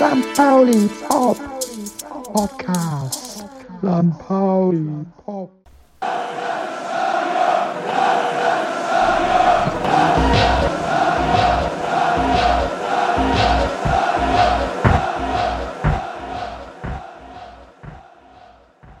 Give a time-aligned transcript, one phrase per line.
[0.00, 0.24] St.
[0.34, 1.49] Pauli Pop
[2.32, 3.44] Podcast.
[3.80, 4.18] St.
[4.18, 5.50] Pauli Pop.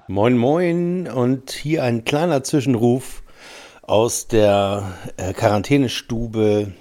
[0.08, 3.22] Moin, moin und hier ein kleiner Zwischenruf
[3.82, 6.72] aus der äh, Quarantänestube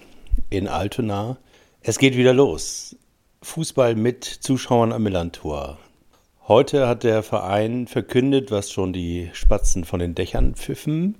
[0.49, 1.37] in Altona.
[1.81, 2.95] Es geht wieder los.
[3.43, 5.77] Fußball mit Zuschauern am Millantor.
[6.49, 11.19] Heute hat der Verein verkündet, was schon die Spatzen von den Dächern pfiffen.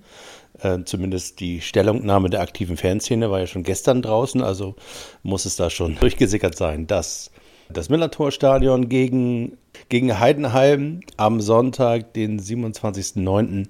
[0.59, 4.75] Äh, zumindest die Stellungnahme der aktiven Fanszene war ja schon gestern draußen, also
[5.21, 7.29] muss es da schon durchgesickert sein, dass
[7.69, 9.55] das Millantor-Stadion gegen,
[9.89, 13.67] gegen Heidenheim am Sonntag, den 27.09.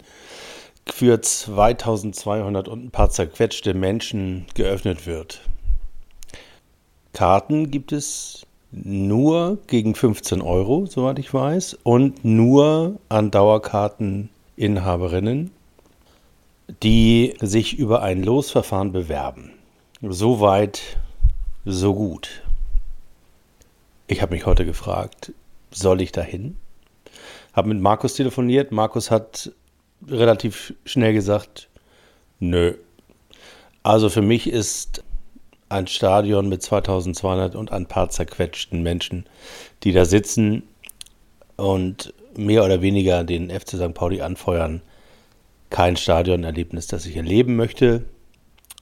[0.85, 5.41] für 2200 und ein paar zerquetschte Menschen geöffnet wird.
[7.11, 15.51] Karten gibt es nur gegen 15 Euro, soweit ich weiß, und nur an Dauerkarteninhaberinnen,
[16.83, 19.51] die sich über ein Losverfahren bewerben.
[20.01, 20.97] Soweit,
[21.65, 22.43] so gut.
[24.07, 25.33] Ich habe mich heute gefragt,
[25.71, 26.57] soll ich dahin?
[27.53, 28.71] Habe mit Markus telefoniert.
[28.71, 29.51] Markus hat
[30.07, 31.69] relativ schnell gesagt,
[32.39, 32.75] nö.
[33.83, 35.03] Also für mich ist
[35.69, 39.25] ein Stadion mit 2200 und ein paar zerquetschten Menschen,
[39.83, 40.63] die da sitzen
[41.55, 43.93] und mehr oder weniger den FC St.
[43.93, 44.81] Pauli anfeuern.
[45.69, 48.05] Kein Stadionerlebnis, das ich erleben möchte.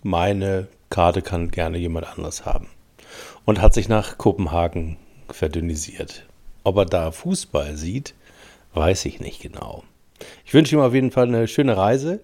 [0.04, 2.70] Meine Karte kann gerne jemand anderes haben.
[3.46, 4.98] Und hat sich nach Kopenhagen
[5.30, 6.26] verdünnisiert.
[6.64, 8.14] Ob er da Fußball sieht,
[8.74, 9.84] weiß ich nicht genau.
[10.46, 12.22] Ich wünsche ihm auf jeden Fall eine schöne Reise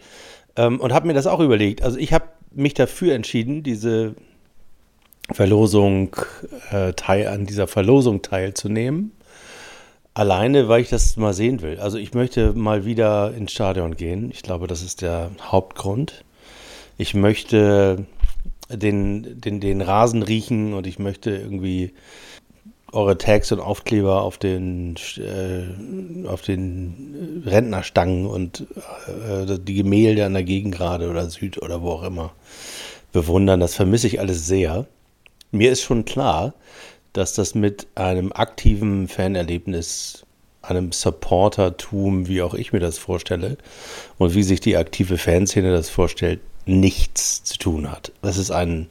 [0.56, 1.82] ähm, und habe mir das auch überlegt.
[1.82, 4.16] Also ich habe mich dafür entschieden, diese
[5.32, 6.16] Verlosung,
[6.72, 9.12] äh, teil, an dieser Verlosung teilzunehmen.
[10.14, 11.80] Alleine, weil ich das mal sehen will.
[11.80, 14.30] Also ich möchte mal wieder ins Stadion gehen.
[14.32, 16.24] Ich glaube, das ist der Hauptgrund.
[16.98, 18.06] Ich möchte
[18.70, 21.94] den, den, den Rasen riechen und ich möchte irgendwie
[22.92, 28.68] eure Tags und Aufkleber auf den, äh, auf den Rentnerstangen und
[29.08, 32.34] äh, die Gemälde an der Gegend gerade oder Süd oder wo auch immer
[33.12, 33.60] bewundern.
[33.60, 34.86] Das vermisse ich alles sehr.
[35.54, 36.56] Mir ist schon klar,
[37.14, 40.26] dass das mit einem aktiven Fanerlebnis,
[40.64, 43.58] einem Supportertum, wie auch ich mir das vorstelle,
[44.18, 48.12] und wie sich die aktive Fanszene das vorstellt, nichts zu tun hat.
[48.24, 48.90] Das ist ein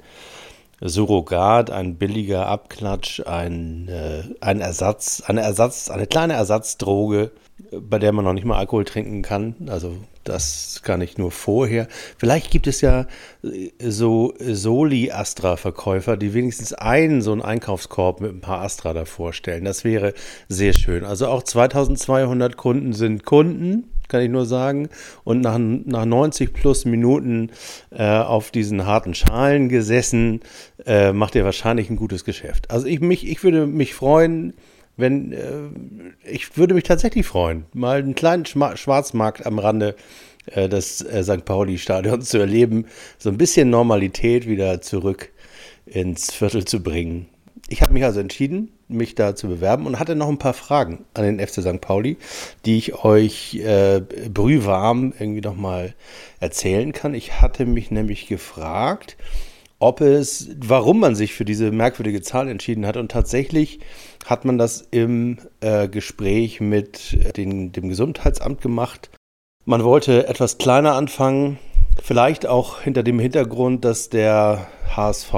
[0.82, 7.30] Surrogat, ein billiger Abklatsch, ein, äh, ein Ersatz, eine Ersatz, eine kleine Ersatzdroge,
[7.70, 9.54] bei der man noch nicht mal Alkohol trinken kann.
[9.68, 11.88] Also das kann ich nur vorher.
[12.16, 13.06] Vielleicht gibt es ja
[13.42, 19.64] äh, so Soli-Astra-Verkäufer, die wenigstens einen so einen Einkaufskorb mit ein paar Astra davor stellen.
[19.64, 20.14] Das wäre
[20.48, 21.04] sehr schön.
[21.04, 24.88] Also auch 2200 Kunden sind Kunden, kann ich nur sagen.
[25.24, 27.50] Und nach, nach 90 plus Minuten
[27.90, 30.40] äh, auf diesen harten Schalen gesessen,
[30.86, 32.70] äh, macht ihr wahrscheinlich ein gutes Geschäft.
[32.70, 34.52] Also ich, mich, ich würde mich freuen,
[34.96, 39.96] wenn, äh, ich würde mich tatsächlich freuen, mal einen kleinen Schma Schwarzmarkt am Rande
[40.46, 41.44] äh, des äh, St.
[41.44, 42.86] Pauli-Stadions zu erleben,
[43.18, 45.30] so ein bisschen Normalität wieder zurück
[45.86, 47.26] ins Viertel zu bringen.
[47.68, 51.04] Ich habe mich also entschieden, mich da zu bewerben und hatte noch ein paar Fragen
[51.14, 51.80] an den FC St.
[51.80, 52.16] Pauli,
[52.64, 55.94] die ich euch äh, brühwarm irgendwie noch mal
[56.40, 57.14] erzählen kann.
[57.14, 59.16] Ich hatte mich nämlich gefragt,
[59.78, 62.96] ob es, warum man sich für diese merkwürdige Zahl entschieden hat.
[62.96, 63.80] Und tatsächlich
[64.26, 69.10] hat man das im äh, Gespräch mit den, dem Gesundheitsamt gemacht.
[69.64, 71.58] Man wollte etwas kleiner anfangen,
[72.00, 75.32] vielleicht auch hinter dem Hintergrund, dass der HSV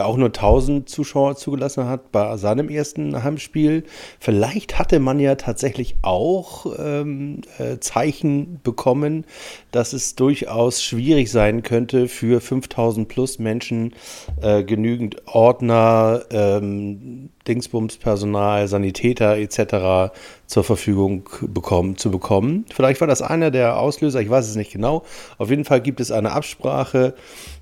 [0.00, 3.84] ja auch nur 1000 Zuschauer zugelassen hat bei seinem ersten Heimspiel.
[4.18, 9.24] Vielleicht hatte man ja tatsächlich auch ähm, äh, Zeichen bekommen,
[9.72, 13.94] dass es durchaus schwierig sein könnte für 5000 plus Menschen
[14.40, 20.14] äh, genügend Ordner, ähm, Dingsbumspersonal, Sanitäter etc.
[20.46, 22.64] zur Verfügung bekommen, zu bekommen.
[22.72, 25.02] Vielleicht war das einer der Auslöser, ich weiß es nicht genau.
[25.36, 27.14] Auf jeden Fall gibt es eine Absprache,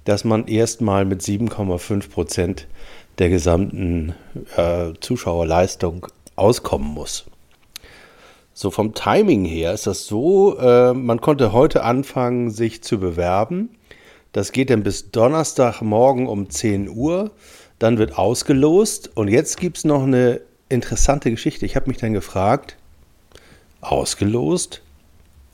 [0.05, 2.67] dass man erstmal mit 7,5 Prozent
[3.19, 4.14] der gesamten
[4.56, 6.06] äh, Zuschauerleistung
[6.37, 7.25] auskommen muss.
[8.52, 13.70] So vom Timing her ist das so, äh, man konnte heute anfangen, sich zu bewerben.
[14.32, 17.31] Das geht dann bis Donnerstagmorgen um 10 Uhr.
[17.78, 19.10] Dann wird ausgelost.
[19.14, 21.66] Und jetzt gibt es noch eine interessante Geschichte.
[21.66, 22.76] Ich habe mich dann gefragt,
[23.80, 24.82] ausgelost?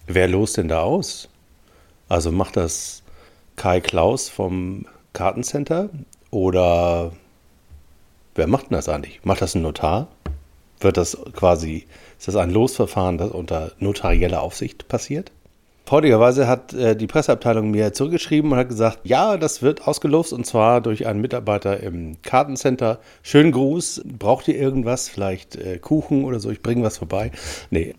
[0.07, 1.29] Wer lost denn da aus?
[2.09, 3.03] Also macht das
[3.57, 5.89] Kai Klaus vom Kartencenter
[6.31, 7.13] oder
[8.35, 9.25] wer macht denn das eigentlich?
[9.25, 10.09] Macht das ein Notar?
[10.81, 11.87] Wird das quasi,
[12.19, 15.31] ist das ein Losverfahren, das unter notarieller Aufsicht passiert?
[15.87, 20.47] Freudigerweise hat äh, die Presseabteilung mir zurückgeschrieben und hat gesagt, ja, das wird ausgelost und
[20.47, 23.01] zwar durch einen Mitarbeiter im Kartencenter.
[23.23, 25.11] Schönen Gruß, braucht ihr irgendwas?
[25.11, 27.33] Vielleicht äh, Kuchen oder so, ich bringe was vorbei.
[27.69, 27.95] Nee.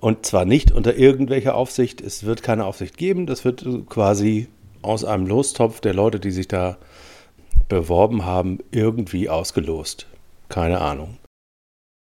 [0.00, 2.02] Und zwar nicht unter irgendwelcher Aufsicht.
[2.02, 3.26] Es wird keine Aufsicht geben.
[3.26, 4.48] Das wird quasi
[4.82, 6.76] aus einem Lostopf der Leute, die sich da
[7.68, 10.06] beworben haben, irgendwie ausgelost.
[10.48, 11.16] Keine Ahnung.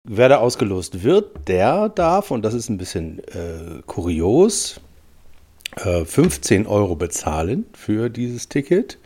[0.08, 4.80] Wer da ausgelost wird, der darf, und das ist ein bisschen äh, kurios,
[5.78, 8.98] 15 äh, Euro bezahlen für dieses Ticket.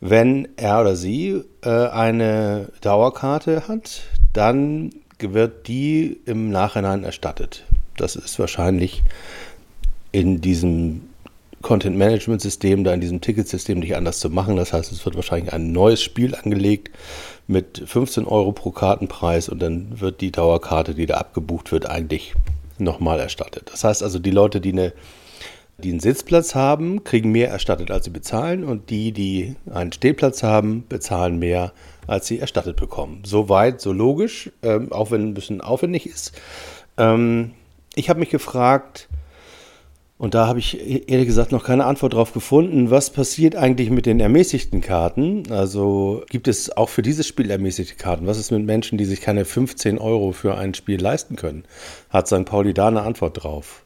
[0.00, 4.02] Wenn er oder sie äh, eine Dauerkarte hat,
[4.32, 7.64] dann wird die im Nachhinein erstattet.
[7.96, 9.02] Das ist wahrscheinlich
[10.12, 11.02] in diesem
[11.60, 14.56] Content Management System, da in diesem Ticketsystem nicht anders zu machen.
[14.56, 16.90] Das heißt, es wird wahrscheinlich ein neues Spiel angelegt
[17.46, 22.34] mit 15 Euro pro Kartenpreis und dann wird die Dauerkarte, die da abgebucht wird, eigentlich
[22.78, 23.70] nochmal erstattet.
[23.70, 24.92] Das heißt also, die Leute, die eine
[25.84, 28.64] die einen Sitzplatz haben, kriegen mehr erstattet, als sie bezahlen.
[28.64, 31.72] Und die, die einen Stehplatz haben, bezahlen mehr,
[32.06, 33.22] als sie erstattet bekommen.
[33.24, 36.32] So weit, so logisch, ähm, auch wenn ein bisschen aufwendig ist.
[36.96, 37.52] Ähm,
[37.94, 39.08] ich habe mich gefragt,
[40.20, 42.90] und da habe ich e-, ehrlich gesagt noch keine Antwort drauf gefunden.
[42.90, 45.44] Was passiert eigentlich mit den ermäßigten Karten?
[45.50, 48.26] Also gibt es auch für dieses Spiel ermäßigte Karten?
[48.26, 51.64] Was ist mit Menschen, die sich keine 15 Euro für ein Spiel leisten können?
[52.10, 52.44] Hat St.
[52.44, 53.82] Pauli da eine Antwort drauf?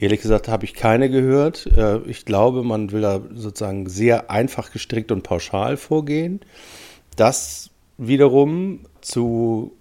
[0.00, 1.66] Ehrlich gesagt habe ich keine gehört.
[1.66, 6.40] Äh, ich glaube, man will da sozusagen sehr einfach gestrickt und pauschal vorgehen.
[7.16, 9.72] Das wiederum zu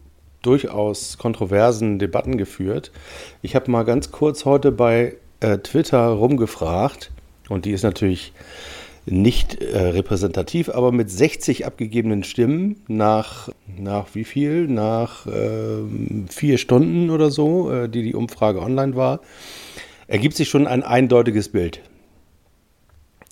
[0.42, 2.92] durchaus kontroversen Debatten geführt.
[3.42, 7.12] Ich habe mal ganz kurz heute bei äh, Twitter rumgefragt
[7.50, 8.34] und die ist natürlich
[9.06, 14.68] nicht äh, repräsentativ, aber mit 60 abgegebenen Stimmen nach, nach wie viel?
[14.68, 15.81] Nach äh,
[16.30, 19.22] vier Stunden oder so, äh, die die Umfrage online war,
[20.07, 21.81] ergibt sich schon ein eindeutiges Bild.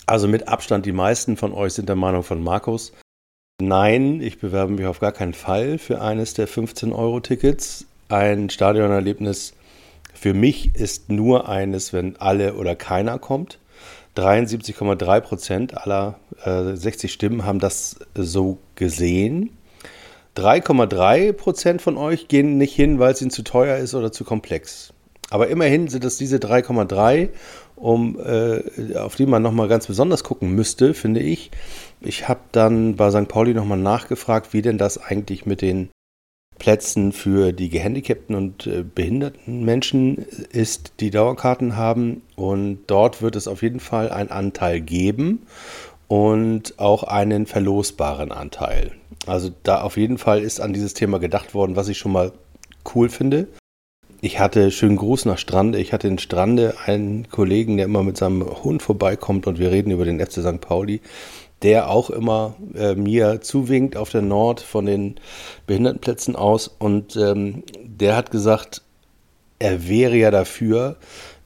[0.06, 2.94] Also mit Abstand die meisten von euch sind der Meinung von Markus.
[3.62, 7.86] Nein, ich bewerbe mich auf gar keinen Fall für eines der 15-Euro-Tickets.
[8.10, 9.54] Ein Stadionerlebnis
[10.14, 13.60] für mich ist nur eines, wenn alle oder keiner kommt.
[14.16, 19.58] 73,3 Prozent aller äh, 60 Stimmen haben das so gesehen.
[20.38, 24.24] 3,3 Prozent von euch gehen nicht hin, weil es ihnen zu teuer ist oder zu
[24.24, 24.94] komplex.
[25.36, 27.28] Aber immerhin sind es diese 3,3,
[27.76, 31.52] um, äh, auf die man nochmal ganz besonders gucken müsste, finde ich.
[32.00, 33.28] Ich habe dann bei St.
[33.28, 35.90] Pauli nochmal nachgefragt, wie denn das eigentlich mit den
[36.58, 40.20] Plätzen für die gehandicapten und äh, behinderten Menschen
[40.54, 42.22] ist, die Dauerkarten haben.
[42.38, 45.48] Und dort wird es auf jeden Fall einen Anteil geben
[46.08, 48.94] und auch einen verlosbaren Anteil.
[49.28, 52.32] Also da auf jeden Fall ist an dieses Thema gedacht worden, was ich schon mal
[52.96, 53.50] cool finde.
[54.22, 55.80] Ich hatte schönen Gruß nach Strande.
[55.80, 59.92] Ich hatte in Strande einen Kollegen, der immer mit seinem Hund vorbeikommt und wir reden
[59.92, 60.62] über den FC St.
[60.62, 61.02] Pauli,
[61.62, 65.16] der auch immer äh, mir zuwinkt auf der Nord von den
[65.68, 66.68] Behindertenplätzen aus.
[66.68, 68.82] Und ähm, der hat gesagt,
[69.60, 70.98] er wäre ja dafür,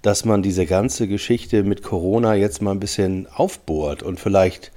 [0.02, 4.72] dass man diese ganze Geschichte mit Corona jetzt mal ein bisschen aufbohrt und vielleicht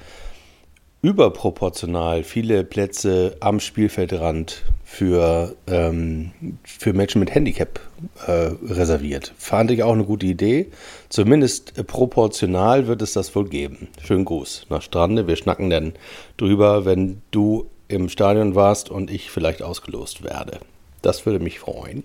[1.03, 6.31] überproportional viele Plätze am Spielfeldrand für, ähm,
[6.63, 7.81] für Menschen mit Handicap
[8.27, 9.35] äh, reserviert.
[9.37, 10.71] Fand ich auch eine gute Idee.
[11.09, 13.89] Zumindest proportional wird es das wohl geben.
[14.01, 15.27] Schönen Gruß nach Strande.
[15.27, 15.95] Wir schnacken dann
[16.37, 20.61] drüber, wenn du im Stadion warst und ich vielleicht ausgelost werde.
[21.03, 22.05] Das würde mich freuen.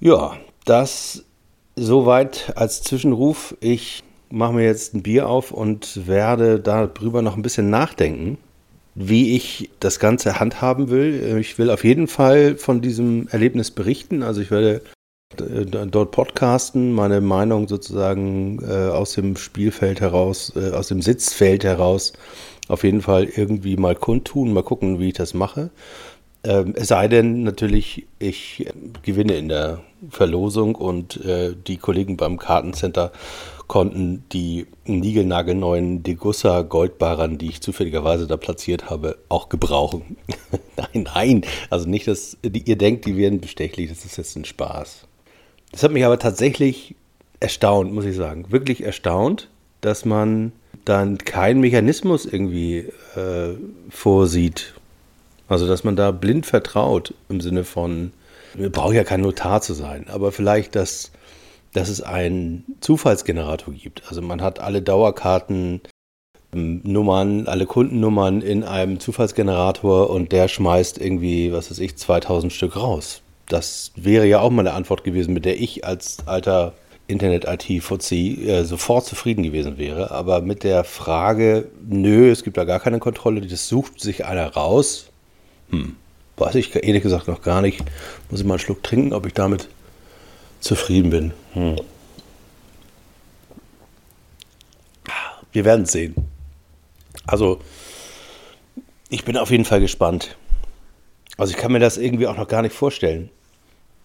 [0.00, 1.24] Ja, das
[1.76, 3.56] soweit als Zwischenruf.
[3.60, 8.38] Ich mache mir jetzt ein Bier auf und werde darüber noch ein bisschen nachdenken,
[8.94, 11.38] wie ich das Ganze handhaben will.
[11.40, 14.22] Ich will auf jeden Fall von diesem Erlebnis berichten.
[14.22, 14.82] Also ich werde
[15.38, 21.64] äh, dort podcasten, meine Meinung sozusagen äh, aus dem Spielfeld heraus, äh, aus dem Sitzfeld
[21.64, 22.12] heraus
[22.68, 25.70] auf jeden Fall irgendwie mal kundtun, mal gucken, wie ich das mache.
[26.44, 29.80] Ähm, es sei denn natürlich, ich äh, gewinne in der
[30.10, 33.12] Verlosung und äh, die Kollegen beim Kartencenter
[33.66, 40.16] konnten die niegelnagelneuen Degussa Goldbarren, die ich zufälligerweise da platziert habe, auch gebrauchen.
[40.76, 44.44] nein, nein, also nicht, dass die, ihr denkt, die werden bestechlich, das ist jetzt ein
[44.44, 45.06] Spaß.
[45.72, 46.94] Das hat mich aber tatsächlich
[47.40, 48.46] erstaunt, muss ich sagen.
[48.50, 49.48] Wirklich erstaunt,
[49.80, 50.52] dass man
[50.84, 53.54] dann keinen Mechanismus irgendwie äh,
[53.90, 54.74] vorsieht.
[55.48, 58.12] Also, dass man da blind vertraut im Sinne von,
[58.54, 61.10] wir brauchen ja kein Notar zu sein, aber vielleicht, dass,
[61.72, 64.02] dass es einen Zufallsgenerator gibt.
[64.08, 65.80] Also man hat alle Dauerkarten,
[66.52, 72.52] ähm, Nummern, alle Kundennummern in einem Zufallsgenerator und der schmeißt irgendwie, was weiß ich, 2000
[72.52, 73.22] Stück raus.
[73.48, 76.74] Das wäre ja auch mal eine Antwort gewesen, mit der ich als alter
[77.06, 80.10] Internet-IT-Fuzzi äh, sofort zufrieden gewesen wäre.
[80.10, 84.52] Aber mit der Frage, nö, es gibt da gar keine Kontrolle, das sucht sich einer
[84.54, 85.10] raus.
[85.70, 85.96] Hm,
[86.36, 87.80] weiß ich ehrlich gesagt noch gar nicht.
[88.30, 89.68] Muss ich mal einen Schluck trinken, ob ich damit
[90.60, 91.32] zufrieden bin.
[91.52, 91.76] Hm.
[95.52, 96.14] Wir werden es sehen.
[97.26, 97.60] Also,
[99.08, 100.36] ich bin auf jeden Fall gespannt.
[101.36, 103.30] Also, ich kann mir das irgendwie auch noch gar nicht vorstellen.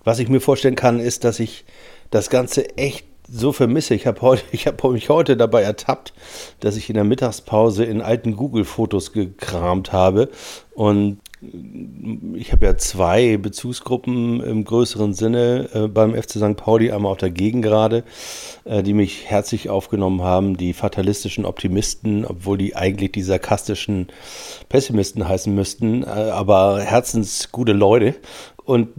[0.04, 1.66] Was ich mir vorstellen kann, ist, dass ich
[2.12, 3.96] das Ganze echt so vermisse.
[3.96, 4.22] Ich habe
[4.66, 6.14] habe mich heute dabei ertappt,
[6.60, 10.30] dass ich in der Mittagspause in alten Google-Fotos gekramt habe
[10.74, 11.20] und
[12.36, 16.56] ich habe ja zwei Bezugsgruppen im größeren Sinne äh, beim FC St.
[16.56, 18.04] Pauli, einmal auf der Gegengrade,
[18.66, 24.08] äh, die mich herzlich aufgenommen haben, die fatalistischen Optimisten, obwohl die eigentlich die sarkastischen
[24.70, 28.16] Pessimisten heißen müssten, äh, aber herzensgute Leute.
[28.66, 28.90] Und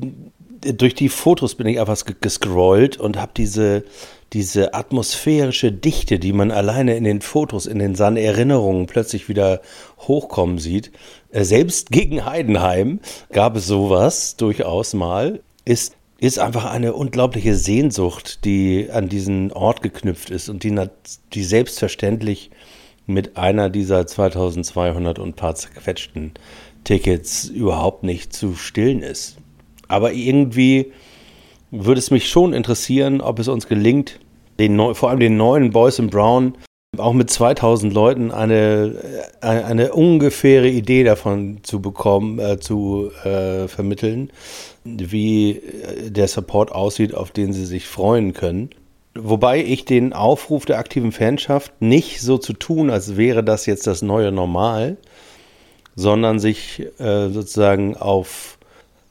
[0.73, 3.85] durch die Fotos bin ich einfach gescrollt und habe diese,
[4.33, 9.61] diese atmosphärische Dichte, die man alleine in den Fotos, in den seinen Erinnerungen plötzlich wieder
[9.99, 10.91] hochkommen sieht.
[11.35, 13.01] Äh, selbst gegen Heidenheim
[13.33, 15.41] gab es sowas durchaus mal.
[15.65, 20.75] Ist, ist einfach eine unglaubliche Sehnsucht, die an diesen Ort geknüpft ist und die,
[21.33, 22.51] die selbstverständlich
[23.07, 26.33] mit einer dieser 2200 und paar zerquetschten
[26.85, 29.37] Tickets überhaupt nicht zu stillen ist.
[29.89, 30.93] Aber irgendwie
[31.71, 34.21] würde es mich schon interessieren, ob es uns gelingt,
[34.59, 36.55] den vor allem den neuen Boys in Brown
[37.01, 38.97] auch mit 2000 Leuten eine,
[39.41, 44.31] eine, äh, eine ungefähre Idee davon zu bekommen, äh, zu äh, vermitteln,
[44.85, 48.71] wie äh, der Support aussieht, auf den sie sich freuen können.
[49.17, 53.87] Wobei ich den Aufruf der aktiven Fanschaft nicht so zu tun, als wäre das jetzt
[53.87, 54.97] das neue Normal,
[55.95, 58.59] sondern sich äh, sozusagen auf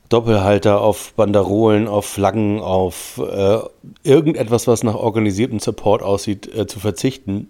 [0.10, 3.58] Doppelhalter, auf Banderolen, auf Flaggen, auf äh,
[4.04, 7.50] irgendetwas, was nach organisiertem Support aussieht, äh, zu verzichten,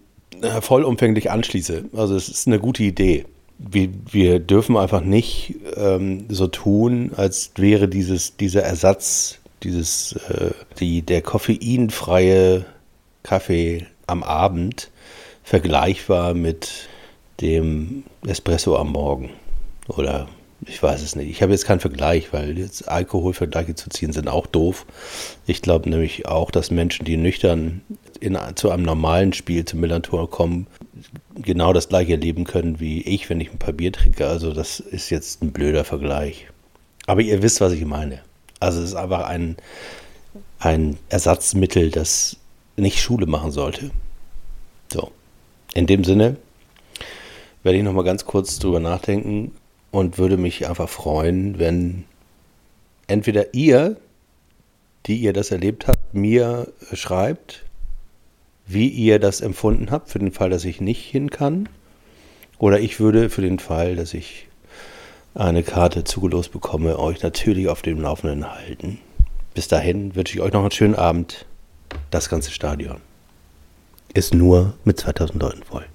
[0.61, 1.85] vollumfänglich anschließe.
[1.95, 3.25] Also es ist eine gute Idee.
[3.57, 10.51] Wir, wir dürfen einfach nicht ähm, so tun, als wäre dieses, dieser Ersatz, dieses, äh,
[10.79, 12.65] die, der koffeinfreie
[13.21, 14.89] Kaffee am Abend
[15.43, 16.87] vergleichbar mit
[17.41, 19.29] dem Espresso am Morgen
[19.87, 20.27] oder
[20.67, 21.29] ich weiß es nicht.
[21.29, 24.85] Ich habe jetzt keinen Vergleich, weil jetzt Alkoholvergleiche zu ziehen sind auch doof.
[25.47, 27.81] Ich glaube nämlich auch, dass Menschen, die nüchtern
[28.19, 30.67] in, zu einem normalen Spiel zum Millantor kommen,
[31.35, 34.27] genau das gleiche erleben können wie ich, wenn ich ein paar Bier trinke.
[34.27, 36.47] Also das ist jetzt ein blöder Vergleich.
[37.05, 38.19] Aber ihr wisst, was ich meine.
[38.59, 39.57] Also es ist einfach ein,
[40.59, 42.37] ein Ersatzmittel, das
[42.77, 43.91] nicht Schule machen sollte.
[44.91, 45.11] So.
[45.73, 46.37] In dem Sinne
[47.63, 49.51] werde ich noch mal ganz kurz drüber nachdenken,
[49.93, 52.05] und würde mich einfach freuen, wenn
[53.05, 53.95] entweder ihr,
[55.05, 57.63] die ihr das erlebt habt, mir schreibt,
[58.65, 61.69] wie ihr das empfunden habt, für den Fall, dass ich nicht hin kann.
[62.57, 64.47] Oder ich würde für den Fall, dass ich
[65.35, 68.99] eine Karte zugelost bekomme, euch natürlich auf dem Laufenden halten.
[69.53, 71.45] Bis dahin wünsche ich euch noch einen schönen Abend.
[72.09, 72.97] Das ganze Stadion
[74.15, 75.85] ist nur mit 2000 Leuten voll.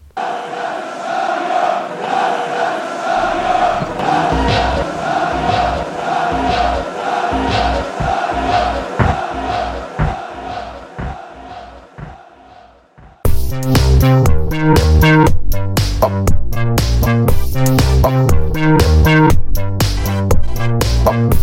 [21.09, 21.39] St.